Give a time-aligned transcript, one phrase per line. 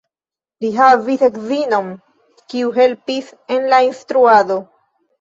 [0.63, 1.93] Li havis edzinon,
[2.57, 4.63] kiu helpis en la instruado.